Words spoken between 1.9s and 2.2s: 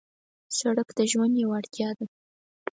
ده.